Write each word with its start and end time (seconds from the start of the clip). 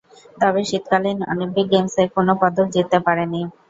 তবে 0.37 0.61
শীতকালীন 0.69 1.17
অলিম্পিক 1.31 1.65
গেমসে 1.73 2.03
কোন 2.15 2.27
পদক 2.41 2.67
জিততে 2.73 2.97
পারেনি। 3.05 3.41